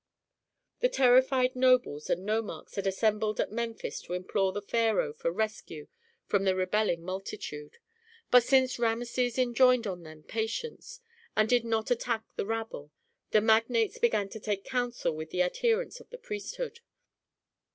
The 0.79 0.89
terrified 0.89 1.55
nobles 1.55 2.09
and 2.09 2.25
nomarchs 2.25 2.73
had 2.73 2.87
assembled 2.87 3.39
at 3.39 3.51
Memphis 3.51 4.01
to 4.01 4.13
implore 4.13 4.51
the 4.51 4.59
pharaoh 4.63 5.13
for 5.13 5.31
rescue 5.31 5.89
from 6.25 6.43
the 6.43 6.55
rebelling 6.55 7.03
multitude. 7.05 7.77
But 8.31 8.41
since 8.41 8.79
Rameses 8.79 9.37
enjoined 9.37 9.85
on 9.85 10.01
them 10.01 10.23
patience, 10.23 11.01
and 11.35 11.47
did 11.47 11.63
not 11.65 11.91
attack 11.91 12.23
the 12.35 12.47
rabble, 12.47 12.91
the 13.29 13.41
magnates 13.41 13.99
began 13.99 14.27
to 14.29 14.39
take 14.39 14.63
counsel 14.65 15.15
with 15.15 15.29
the 15.29 15.43
adherents 15.43 15.99
of 15.99 16.09
the 16.09 16.17
priesthood. 16.17 16.79